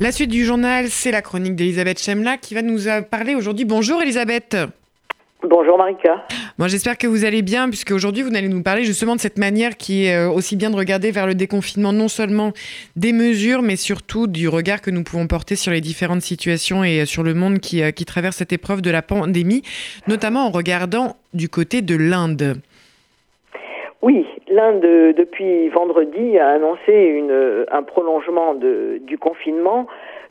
[0.00, 2.78] La suite du journal, c'est la chronique d'Elisabeth Chemla qui va nous
[3.10, 3.64] parler aujourd'hui.
[3.64, 4.56] Bonjour Elisabeth.
[5.42, 6.24] Bonjour Marika.
[6.56, 9.38] Moi j'espère que vous allez bien puisque aujourd'hui vous allez nous parler justement de cette
[9.38, 12.52] manière qui est euh, aussi bien de regarder vers le déconfinement non seulement
[12.94, 17.04] des mesures mais surtout du regard que nous pouvons porter sur les différentes situations et
[17.04, 19.64] sur le monde qui, euh, qui traverse cette épreuve de la pandémie,
[20.06, 22.60] notamment en regardant du côté de l'Inde.
[24.00, 29.86] Oui, l'Inde, depuis vendredi, a annoncé une, un prolongement de, du confinement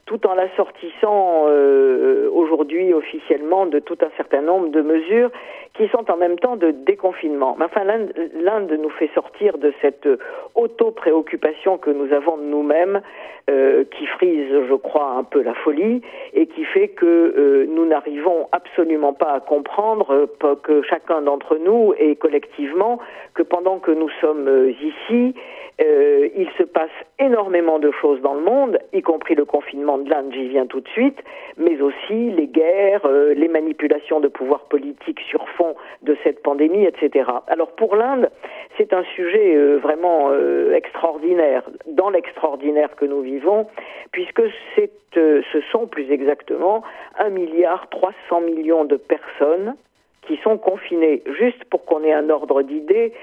[0.07, 5.29] tout en l'assortissant euh, aujourd'hui officiellement de tout un certain nombre de mesures
[5.73, 7.55] qui sont en même temps de déconfinement.
[7.59, 10.07] Mais enfin, l'Inde nous fait sortir de cette
[10.55, 13.01] auto-préoccupation que nous avons de nous-mêmes,
[13.49, 16.01] euh, qui frise, je crois, un peu la folie,
[16.34, 20.27] et qui fait que euh, nous n'arrivons absolument pas à comprendre
[20.63, 22.98] que chacun d'entre nous et collectivement,
[23.35, 25.35] que pendant que nous sommes ici,
[25.80, 30.09] euh, il se passe énormément de choses dans le monde, y compris le confinement de
[30.09, 31.20] l'Inde, j'y viens tout de suite,
[31.55, 36.85] mais aussi les guerres, euh, les manipulations de pouvoir politique sur fond de cette pandémie,
[36.85, 37.29] etc.
[37.48, 38.32] Alors pour l'Inde,
[38.77, 40.32] c'est un sujet euh, vraiment
[40.74, 43.68] extraordinaire, dans l'extraordinaire que nous vivons,
[44.12, 44.41] puisque
[44.76, 46.84] c'est, ce sont plus exactement
[47.20, 49.76] un milliard 300 millions de personnes
[50.23, 51.23] qui sont confinées.
[51.38, 53.13] Juste pour qu'on ait un ordre d'idée,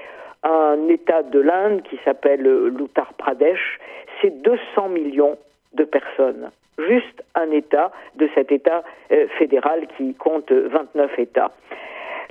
[0.45, 3.79] un État de l'Inde qui s'appelle l'Uttar Pradesh,
[4.21, 5.37] c'est 200 millions
[5.73, 6.51] de personnes.
[6.77, 11.51] Juste un État de cet État euh, fédéral qui compte 29 États.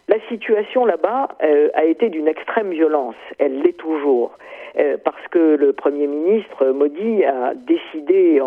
[0.07, 4.37] La situation là-bas euh, a été d'une extrême violence, elle l'est toujours,
[4.77, 8.39] euh, parce que le Premier ministre Modi a décidé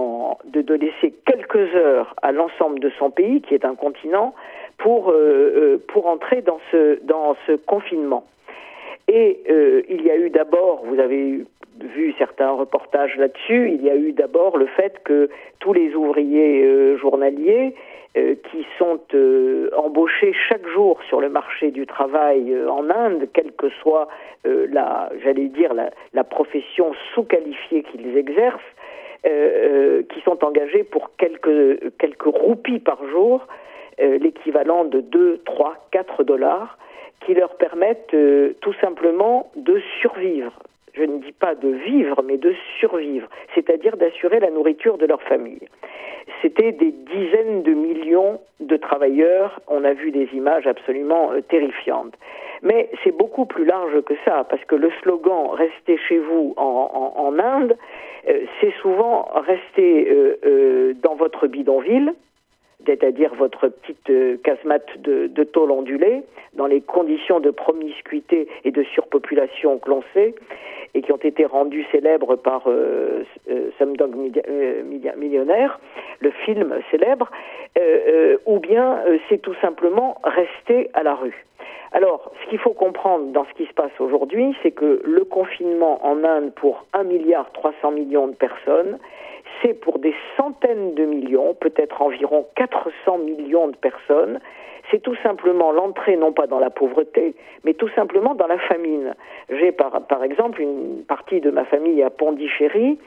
[0.45, 4.35] de, laisser quelques heures à l'ensemble de son pays, qui est un continent,
[4.77, 5.11] pour,
[5.87, 8.23] pour entrer dans ce, dans ce confinement.
[9.07, 11.45] Et euh, il y a eu d'abord, vous avez
[11.79, 16.63] vu certains reportages là-dessus, il y a eu d'abord le fait que tous les ouvriers
[16.63, 17.73] euh, journaliers
[18.17, 18.99] euh, qui sont
[19.77, 24.07] embauchés chaque jour sur le marché du travail en Inde, quelle que soit
[24.43, 28.59] la, j'allais dire, la, la profession sous-qualifiée qu'ils exercent,
[29.23, 33.45] qui sont engagés pour quelques, quelques roupies par jour,
[33.99, 36.77] l'équivalent de 2, 3, 4 dollars,
[37.25, 40.53] qui leur permettent euh, tout simplement de survivre.
[40.93, 45.21] Je ne dis pas de vivre, mais de survivre, c'est-à-dire d'assurer la nourriture de leur
[45.21, 45.67] famille.
[46.41, 49.59] C'était des dizaines de millions de travailleurs.
[49.67, 52.13] On a vu des images absolument euh, terrifiantes.
[52.63, 57.13] Mais c'est beaucoup plus large que ça, parce que le slogan Restez chez vous en,
[57.15, 57.77] en, Inde,
[58.27, 60.11] euh, c'est souvent rester
[61.03, 62.13] dans votre bidonville,
[62.87, 68.83] c'est-à-dire votre petite euh, casemate de, tôle ondulée, dans les conditions de promiscuité et de
[68.83, 70.33] surpopulation que l'on sait,
[70.93, 74.83] et qui ont été rendues célèbres par euh, euh euh,
[75.17, 75.79] Millionnaire,
[76.19, 77.29] le film célèbre,
[78.45, 78.99] ou bien
[79.29, 81.45] c'est tout simplement rester à la rue.
[81.91, 86.05] Alors, ce qu'il faut comprendre dans ce qui se passe aujourd'hui, c'est que le confinement
[86.05, 88.97] en Inde pour 1 milliard 300 millions de personnes,
[89.61, 94.39] c'est pour des centaines de millions, peut-être environ 400 millions de personnes,
[94.89, 99.15] c'est tout simplement l'entrée non pas dans la pauvreté, mais tout simplement dans la famine.
[99.49, 102.97] J'ai par, exemple une partie de ma famille à Pondichéry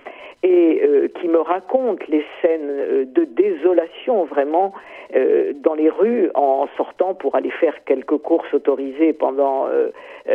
[0.43, 4.73] et euh, qui me raconte les scènes euh, de désolation vraiment
[5.15, 9.69] euh, dans les rues en sortant pour aller faire quelques courses autorisées pendant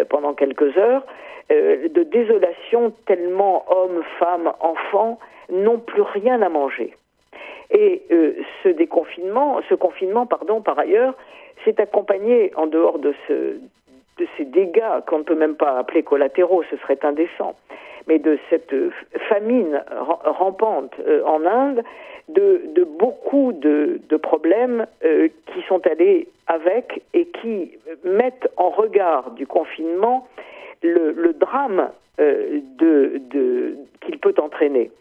[0.09, 1.05] pendant quelques heures,
[1.49, 5.19] de désolation tellement hommes, femmes, enfants
[5.51, 6.93] n'ont plus rien à manger.
[7.71, 11.15] Et euh, ce déconfinement, ce confinement, pardon, par ailleurs,
[11.63, 13.57] s'est accompagné, en dehors de, ce,
[14.17, 17.55] de ces dégâts qu'on ne peut même pas appeler collatéraux, ce serait indécent,
[18.07, 18.73] mais de cette
[19.29, 19.83] famine
[20.25, 21.83] rampante euh, en Inde,
[22.29, 27.71] de, beaucoup de, problèmes euh, qui sont allés avec et qui
[28.03, 30.27] mettent en regard du confinement
[30.83, 34.91] le, le drame de, de, qu'il peut entraîner.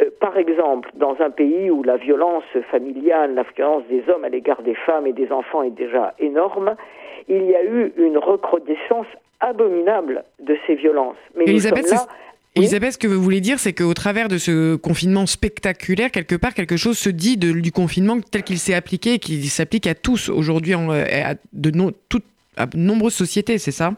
[0.00, 4.28] Euh, par exemple, dans un pays où la violence familiale, la violence des hommes à
[4.28, 6.74] l'égard des femmes et des enfants est déjà énorme,
[7.28, 9.06] il y a eu une recrudescence
[9.40, 11.16] abominable de ces violences.
[11.36, 11.92] Mais Elisabeth,
[12.54, 16.52] Elisabeth, ce que vous voulez dire, c'est qu'au travers de ce confinement spectaculaire, quelque part,
[16.52, 20.28] quelque chose se dit du confinement tel qu'il s'est appliqué et qu'il s'applique à tous
[20.28, 21.72] aujourd'hui, euh, à de
[22.56, 23.92] à nombreuses sociétés, c'est ça?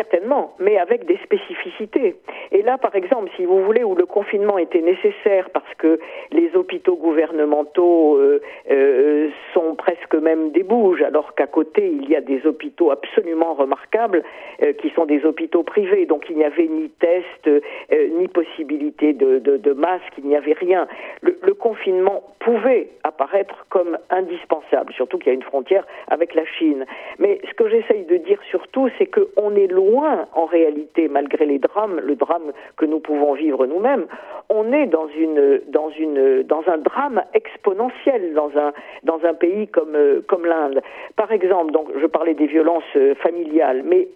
[0.00, 2.16] Certainement, mais avec des spécificités.
[2.52, 6.00] Et là, par exemple, si vous voulez, où le confinement était nécessaire parce que
[6.32, 12.16] les hôpitaux gouvernementaux euh, euh, sont presque même des bouges, alors qu'à côté, il y
[12.16, 14.22] a des hôpitaux absolument remarquables
[14.62, 16.06] euh, qui sont des hôpitaux privés.
[16.06, 17.50] Donc il n'y avait ni test,
[18.18, 20.88] ni possibilité de, de, de masque, il n'y avait rien.
[21.20, 26.86] Le, confinement pouvait apparaître comme indispensable, surtout qu'il y a une frontière avec la Chine.
[27.18, 31.58] Mais ce que j'essaye de dire surtout, c'est qu'on est loin, en réalité, malgré les
[31.58, 34.06] drames, le drame que nous pouvons vivre nous-mêmes,
[34.50, 38.72] on est dans une dans une dans un drame exponentiel dans un
[39.04, 40.82] dans un pays comme euh, comme l'Inde.
[41.16, 44.08] Par exemple, donc je parlais des violences euh, familiales, mais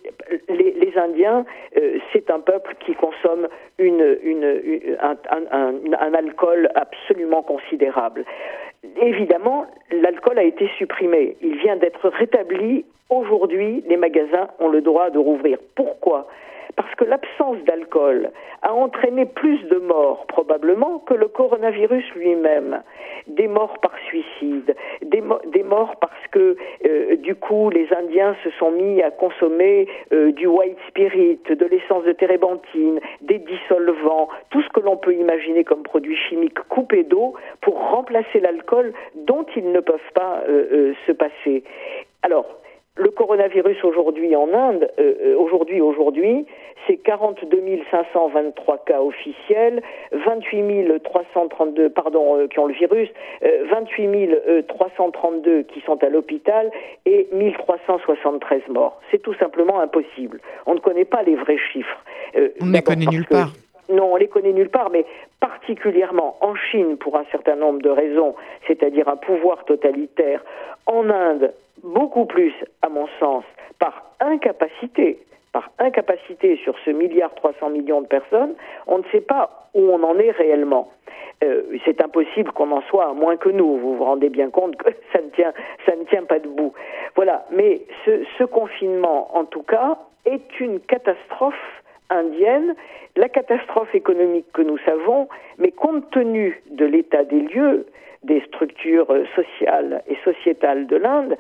[0.49, 1.47] les, les Indiens,
[1.77, 3.49] euh, c'est un peuple qui consomme
[3.79, 8.25] une, une, un, un, un alcool absolument considérable.
[9.01, 11.37] Évidemment, l'alcool a été supprimé.
[11.43, 12.85] Il vient d'être rétabli.
[13.11, 15.59] Aujourd'hui, les magasins ont le droit de rouvrir.
[15.75, 16.27] Pourquoi?
[16.77, 18.31] Parce que l'absence d'alcool
[18.63, 22.83] a entraîné plus de morts probablement que le coronavirus lui-même.
[23.29, 25.23] Des morts par suicide, des,
[25.63, 30.47] morts parce que euh, du coup les Indiens se sont mis à consommer euh, du
[30.47, 35.83] white spirit, de l'essence de térébenthine, des dissolvants, tout ce que l'on peut imaginer comme
[35.83, 38.74] produits chimiques coupés d'eau pour remplacer l'alcool
[39.15, 41.65] dont ils ne peuvent pas euh, se passer.
[42.23, 42.47] Alors,
[42.97, 46.47] le coronavirus aujourd'hui en Inde, euh, euh, aujourd'hui, aujourd'hui,
[46.87, 47.61] c'est 42
[47.91, 49.83] 523 cas officiels,
[50.13, 53.09] 28 332, pardon, euh, qui ont le virus,
[53.43, 56.71] 28 332 qui sont à l'hôpital
[57.05, 59.01] et 1373 morts.
[59.11, 60.41] C'est tout simplement impossible.
[60.67, 62.05] On ne connaît pas les vrais chiffres.
[62.61, 63.51] on ne les connaît nulle part.
[63.89, 65.05] Non, on les connaît nulle part, mais
[65.41, 68.35] particulièrement en Chine pour un certain nombre de raisons,
[68.67, 70.43] c'est-à-dire un pouvoir totalitaire,
[70.87, 71.53] en Inde
[71.83, 73.45] beaucoup plus, à mon sens,
[73.79, 75.19] par incapacité,
[75.53, 78.55] par incapacité sur ce milliard 300 millions de personnes,
[78.87, 80.91] on ne sait pas où on en est réellement.
[81.43, 83.77] Euh, c'est impossible qu'on en soit moins que nous.
[83.79, 85.53] Vous vous rendez bien compte que ça ne tient,
[85.85, 86.73] ça ne tient pas debout.
[87.17, 87.45] Voilà.
[87.51, 91.83] Mais ce confinement, en tout cas, est une catastrophe
[93.17, 95.29] la catastrophe économique que nous savons,
[95.59, 97.87] mais compte tenu de l'état des lieux,
[98.25, 101.37] des structures sociales et sociétales de l'Inde,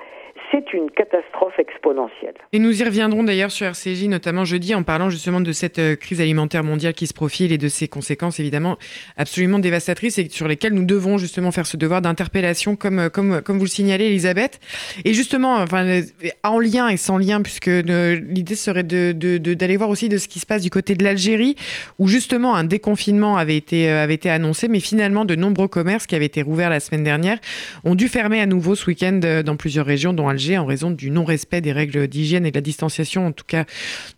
[0.50, 2.34] c'est une catastrophe exponentielle.
[2.52, 5.96] Et nous y reviendrons d'ailleurs sur RCJ, notamment jeudi, en parlant justement de cette euh,
[5.96, 8.76] crise alimentaire mondiale qui se profile et de ses conséquences évidemment
[9.16, 13.42] absolument dévastatrices et sur lesquelles nous devons justement faire ce devoir d'interpellation, comme, euh, comme,
[13.42, 14.60] comme vous le signalez, Elisabeth.
[15.04, 16.02] Et justement, enfin, euh,
[16.42, 20.28] en lien et sans lien, puisque l'idée serait d'aller de, de, voir aussi de ce
[20.28, 21.56] qui se passe du côté de l'Algérie,
[21.98, 26.14] où justement un déconfinement avait été, avait été annoncé, mais finalement de nombreux commerces qui
[26.14, 27.38] avaient été rouverts la semaine dernière
[27.84, 31.10] ont dû fermer à nouveau ce week-end dans plusieurs régions, dont Alger en raison du
[31.10, 33.64] non-respect des règles d'hygiène et de la distanciation, en tout cas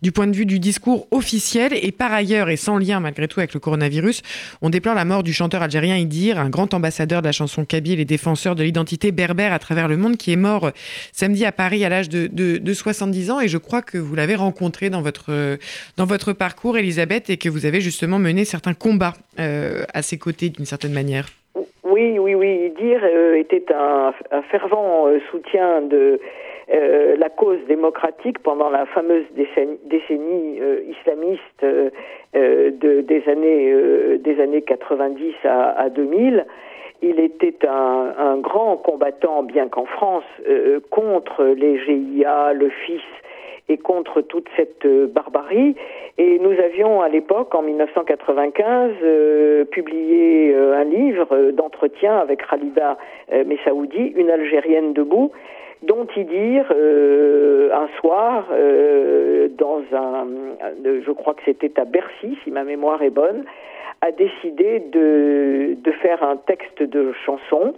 [0.01, 1.73] du point de vue du discours officiel.
[1.73, 4.21] Et par ailleurs, et sans lien malgré tout avec le coronavirus,
[4.61, 7.99] on déplore la mort du chanteur algérien Idir, un grand ambassadeur de la chanson kabyle
[7.99, 10.71] et défenseur de l'identité berbère à travers le monde, qui est mort
[11.11, 13.39] samedi à Paris à l'âge de, de, 70 ans.
[13.39, 15.57] Et je crois que vous l'avez rencontré dans votre,
[15.97, 20.17] dans votre parcours, Elisabeth, et que vous avez justement mené certains combats euh, à ses
[20.17, 21.27] côtés d'une certaine manière.
[21.89, 22.69] Oui, oui, oui.
[22.71, 24.11] Dire euh, était un,
[24.51, 26.19] fervent euh, soutien de
[26.73, 35.33] euh, la cause démocratique pendant la fameuse décennie, islamiste de, des années des années 90
[35.45, 36.45] à, à 2000.
[37.03, 40.25] Il était un, grand combattant, bien qu'en France,
[40.89, 43.01] contre les GIA, le FIS
[43.69, 45.75] et contre toute cette barbarie.
[46.19, 52.97] Et nous avions à l'époque, en 1995, euh, publié euh, un livre d'entretien avec Khalida
[53.45, 55.31] Messaoudi, une Algérienne debout,
[55.83, 60.27] dont il dire un soir dans un,
[60.83, 63.45] je crois que c'était à Bercy, si ma mémoire est bonne,
[64.01, 67.73] a décidé de, de faire un texte de chanson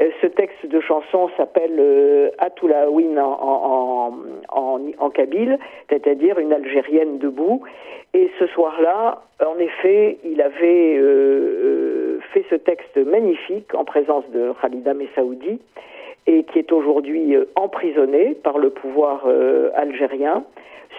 [0.00, 4.12] euh, ce texte de chanson s'appelle euh, Atoulaouine en,
[4.48, 5.58] en, en, kabyle,
[5.88, 7.62] c'est-à-dire une Algérienne debout.
[8.12, 14.52] Et ce soir-là, en effet, il avait euh, fait ce texte magnifique en présence de
[14.60, 15.60] Khalida Messaoudi
[16.26, 19.26] et qui est aujourd'hui emprisonnée par le pouvoir
[19.74, 20.44] algérien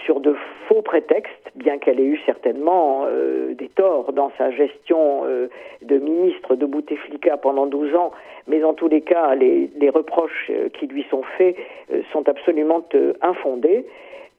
[0.03, 0.35] sur de
[0.67, 5.47] faux prétextes, bien qu'elle ait eu certainement euh, des torts dans sa gestion euh,
[5.81, 8.11] de ministre de Bouteflika pendant 12 ans,
[8.47, 11.55] mais en tous les cas, les, reproches euh, qui lui sont faits
[12.11, 12.83] sont absolument
[13.21, 13.85] infondés.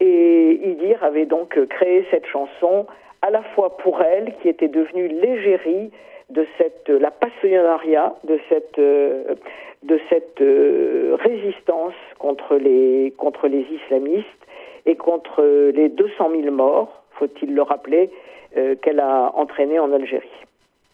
[0.00, 2.86] Et Idir avait donc créé cette chanson
[3.22, 5.90] à la fois pour elle, qui était devenue l'égérie
[6.30, 10.42] de cette la passionnariat de cette de cette
[11.22, 14.26] résistance contre les contre les islamistes
[14.86, 15.42] et contre
[15.74, 18.10] les 200 000 morts, faut-il le rappeler,
[18.56, 20.30] euh, qu'elle a entraîné en Algérie.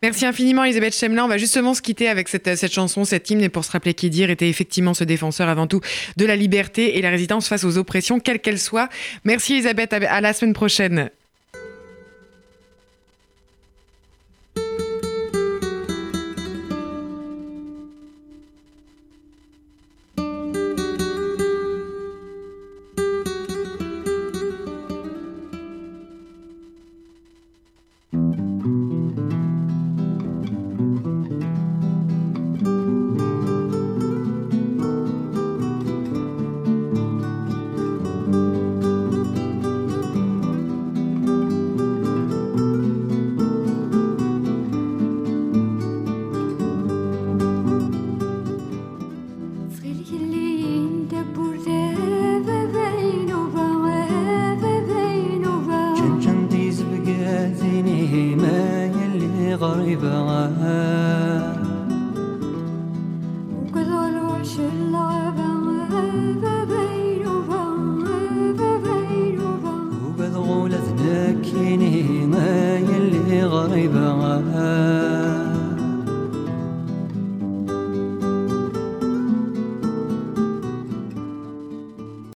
[0.03, 1.25] Merci infiniment Elisabeth Chemlin.
[1.25, 3.95] On va justement se quitter avec cette, cette chanson, cette hymne, et pour se rappeler
[3.95, 5.81] qu'Idir était effectivement ce défenseur avant tout
[6.17, 8.89] de la liberté et la résistance face aux oppressions, quelles qu'elles soient.
[9.25, 11.11] Merci Elisabeth, à la semaine prochaine.